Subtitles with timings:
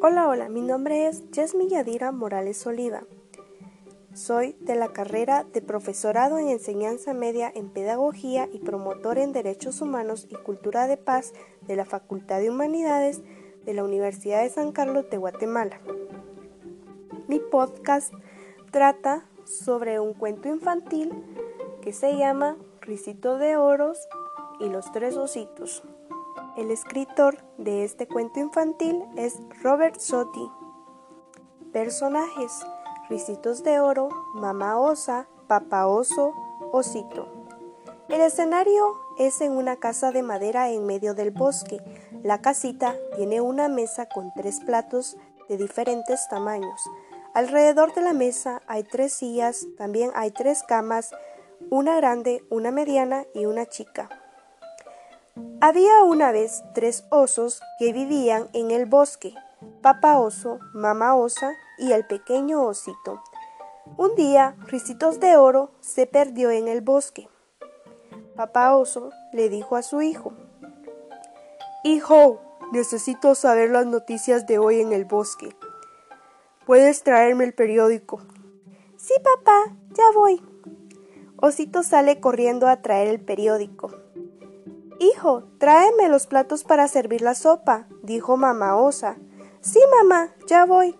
[0.00, 3.02] Hola, hola, mi nombre es Yasmi Yadira Morales Oliva.
[4.14, 9.80] Soy de la carrera de profesorado en enseñanza media en pedagogía y promotor en derechos
[9.80, 11.32] humanos y cultura de paz
[11.66, 13.22] de la Facultad de Humanidades
[13.66, 15.80] de la Universidad de San Carlos de Guatemala.
[17.26, 18.14] Mi podcast
[18.70, 21.12] trata sobre un cuento infantil
[21.82, 23.98] que se llama Risito de Oros
[24.60, 25.82] y los tres ositos.
[26.58, 30.50] El escritor de este cuento infantil es Robert Sotti.
[31.72, 32.50] Personajes:
[33.08, 36.34] Ricitos de Oro, Mamá Osa, Papá Oso,
[36.72, 37.28] Osito.
[38.08, 41.78] El escenario es en una casa de madera en medio del bosque.
[42.24, 45.16] La casita tiene una mesa con tres platos
[45.48, 46.90] de diferentes tamaños.
[47.34, 51.12] Alrededor de la mesa hay tres sillas, también hay tres camas,
[51.70, 54.08] una grande, una mediana y una chica.
[55.60, 59.34] Había una vez tres osos que vivían en el bosque,
[59.82, 63.20] papá oso, mamá osa y el pequeño osito.
[63.96, 67.28] Un día, Ricitos de Oro se perdió en el bosque.
[68.36, 70.32] Papá oso le dijo a su hijo,
[71.82, 75.56] Hijo, necesito saber las noticias de hoy en el bosque.
[76.66, 78.20] ¿Puedes traerme el periódico?
[78.96, 80.40] Sí, papá, ya voy.
[81.36, 84.07] Osito sale corriendo a traer el periódico.
[84.98, 89.16] Hijo, tráeme los platos para servir la sopa, dijo mamá osa.
[89.60, 90.96] Sí, mamá, ya voy.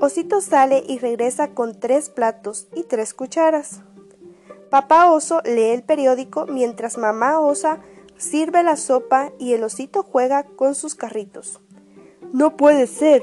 [0.00, 3.82] Osito sale y regresa con tres platos y tres cucharas.
[4.70, 7.80] Papá oso lee el periódico mientras mamá osa
[8.16, 11.60] sirve la sopa y el osito juega con sus carritos.
[12.32, 13.22] No puede ser.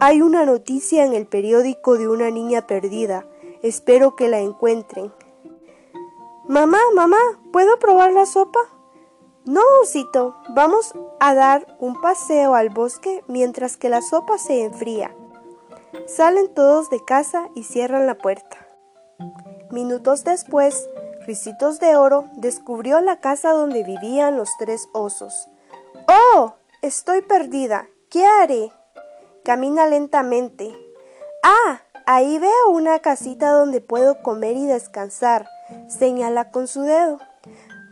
[0.00, 3.26] Hay una noticia en el periódico de una niña perdida.
[3.62, 5.12] Espero que la encuentren.
[6.48, 7.18] Mamá, mamá,
[7.52, 8.58] ¿puedo probar la sopa?
[9.48, 15.16] No, osito, vamos a dar un paseo al bosque mientras que la sopa se enfría.
[16.06, 18.58] Salen todos de casa y cierran la puerta.
[19.70, 20.86] Minutos después,
[21.26, 25.48] Ricitos de Oro descubrió la casa donde vivían los tres osos.
[26.34, 26.52] ¡Oh!
[26.82, 27.88] Estoy perdida.
[28.10, 28.70] ¿Qué haré?
[29.46, 30.76] Camina lentamente.
[31.42, 31.80] ¡Ah!
[32.04, 35.48] Ahí veo una casita donde puedo comer y descansar.
[35.88, 37.18] Señala con su dedo.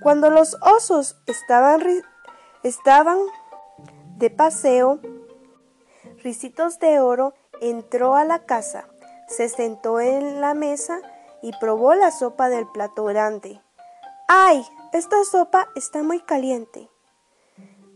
[0.06, 1.80] Cuando los osos estaban,
[4.18, 5.00] de paseo,
[6.22, 8.86] Ricitos de Oro entró a la casa,
[9.26, 11.00] se sentó en la mesa
[11.42, 13.60] y probó la sopa del plato grande.
[14.28, 14.64] ¡Ay!
[14.92, 16.88] Esta sopa está muy caliente.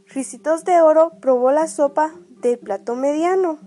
[0.08, 2.10] Ricitos de Oro probó la sopa
[2.42, 3.60] del plato mediano.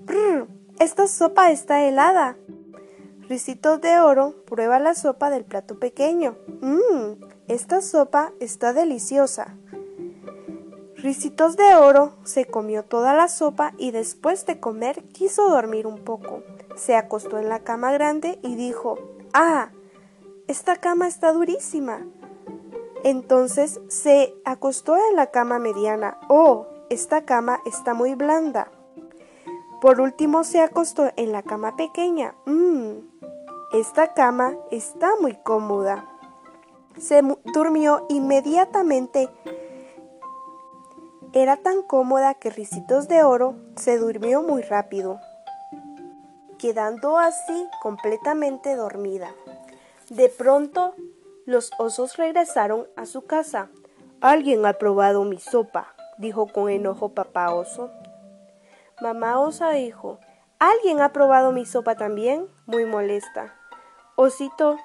[0.00, 0.48] ¡Brr!
[0.80, 2.36] Esta sopa está helada.
[3.20, 6.36] Ricitos de Oro prueba la sopa del plato pequeño.
[6.60, 7.25] ¡Mmm!
[7.48, 9.54] Esta sopa está deliciosa.
[10.96, 16.02] Ricitos de Oro se comió toda la sopa y después de comer quiso dormir un
[16.02, 16.42] poco.
[16.74, 18.98] Se acostó en la cama grande y dijo,
[19.32, 19.68] ¡Ah!
[20.48, 22.04] Esta cama está durísima.
[23.04, 26.18] Entonces se acostó en la cama mediana.
[26.28, 26.66] ¡Oh!
[26.90, 28.72] Esta cama está muy blanda.
[29.80, 32.34] Por último se acostó en la cama pequeña.
[32.44, 33.06] ¡Mmm!
[33.72, 36.15] Esta cama está muy cómoda
[36.98, 39.28] se durmió inmediatamente.
[41.32, 45.20] Era tan cómoda que Ricitos de Oro se durmió muy rápido,
[46.58, 49.34] quedando así completamente dormida.
[50.08, 50.94] De pronto,
[51.44, 53.68] los osos regresaron a su casa.
[54.20, 57.90] Alguien ha probado mi sopa, dijo con enojo papá oso.
[59.02, 60.18] Mamá osa dijo,
[60.58, 62.46] ¿alguien ha probado mi sopa también?
[62.64, 63.54] Muy molesta.
[64.16, 64.78] Osito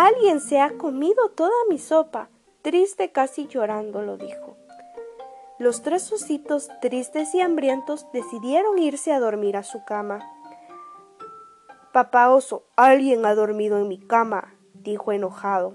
[0.00, 2.28] Alguien se ha comido toda mi sopa.
[2.62, 4.56] Triste, casi llorando, lo dijo.
[5.58, 10.20] Los tres ositos, tristes y hambrientos, decidieron irse a dormir a su cama.
[11.92, 15.74] Papá oso, alguien ha dormido en mi cama, dijo enojado.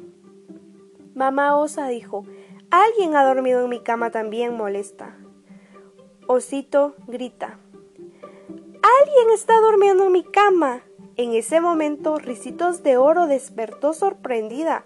[1.13, 2.23] Mamá osa dijo,
[2.71, 5.17] alguien ha dormido en mi cama también molesta.
[6.27, 7.59] Osito grita,
[9.01, 10.81] alguien está durmiendo en mi cama.
[11.15, 14.83] En ese momento, Ricitos de Oro despertó sorprendida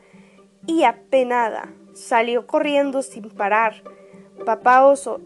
[0.66, 1.74] y apenada.
[1.94, 3.82] Salió corriendo sin parar.
[4.46, 5.22] Papá Oso,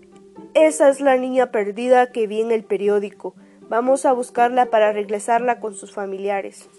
[0.53, 3.33] esa es la niña perdida que vi en el periódico.
[3.61, 6.69] Vamos a buscarla para regresarla con sus familiares.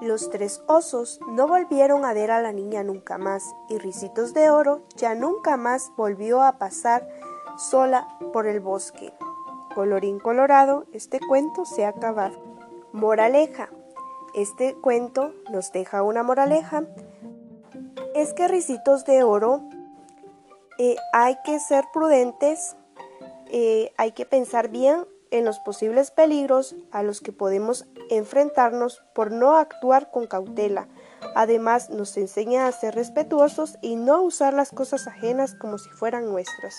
[0.00, 4.50] Los tres osos no volvieron a ver a la niña nunca más y Ricitos de
[4.50, 7.08] Oro ya nunca más volvió a pasar
[7.56, 9.14] sola por el bosque.
[9.74, 12.45] Colorín colorado, este cuento se ha acabado.
[12.96, 13.68] Moraleja.
[14.34, 16.84] Este cuento nos deja una moraleja.
[18.14, 19.62] Es que ricitos de oro
[20.78, 22.74] eh, hay que ser prudentes
[23.48, 29.30] eh, hay que pensar bien en los posibles peligros a los que podemos enfrentarnos por
[29.30, 30.88] no actuar con cautela.
[31.34, 36.28] Además, nos enseña a ser respetuosos y no usar las cosas ajenas como si fueran
[36.28, 36.74] nuestras.